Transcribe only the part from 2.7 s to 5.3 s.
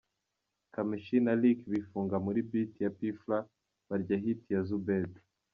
ya P Fla ,barya hit ya Zoubeda,.